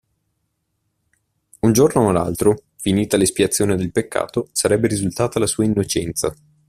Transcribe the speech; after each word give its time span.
Un 1.59 1.73
giorno 1.73 2.07
o 2.07 2.11
l'altro, 2.11 2.63
finita 2.77 3.17
l'espiazione 3.17 3.75
del 3.75 3.91
peccato, 3.91 4.49
sarebbe 4.51 4.87
risultata 4.87 5.37
la 5.37 5.45
sua 5.45 5.63
innocenza. 5.65 6.33